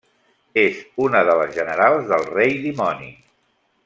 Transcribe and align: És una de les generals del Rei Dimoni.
És 0.61 0.79
una 1.07 1.21
de 1.27 1.35
les 1.41 1.53
generals 1.59 2.09
del 2.13 2.27
Rei 2.31 2.57
Dimoni. 2.65 3.13